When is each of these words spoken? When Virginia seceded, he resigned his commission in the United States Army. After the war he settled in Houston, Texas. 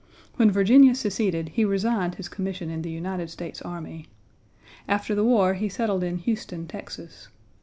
When 0.37 0.49
Virginia 0.49 0.95
seceded, 0.95 1.49
he 1.49 1.63
resigned 1.63 2.15
his 2.15 2.27
commission 2.27 2.71
in 2.71 2.81
the 2.81 2.89
United 2.89 3.29
States 3.29 3.61
Army. 3.61 4.07
After 4.87 5.13
the 5.13 5.23
war 5.23 5.53
he 5.53 5.69
settled 5.69 6.03
in 6.03 6.17
Houston, 6.17 6.65
Texas. 6.67 7.27